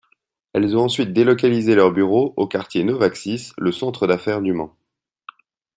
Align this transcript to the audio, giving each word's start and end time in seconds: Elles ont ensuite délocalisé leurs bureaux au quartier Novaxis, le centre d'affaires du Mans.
Elles 0.53 0.75
ont 0.75 0.85
ensuite 0.85 1.13
délocalisé 1.13 1.75
leurs 1.75 1.91
bureaux 1.91 2.33
au 2.35 2.47
quartier 2.47 2.83
Novaxis, 2.83 3.51
le 3.59 3.71
centre 3.71 4.07
d'affaires 4.07 4.41
du 4.41 4.51
Mans. 4.51 4.75